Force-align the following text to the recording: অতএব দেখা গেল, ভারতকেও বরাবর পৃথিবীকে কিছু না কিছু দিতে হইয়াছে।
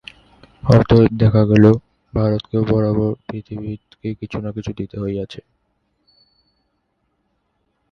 অতএব 0.63 1.11
দেখা 1.21 1.43
গেল, 1.51 1.65
ভারতকেও 2.13 2.63
বরাবর 2.71 3.11
পৃথিবীকে 3.25 4.09
কিছু 4.19 4.37
না 4.43 4.49
কিছু 4.55 4.71
দিতে 4.79 4.95
হইয়াছে। 4.99 5.41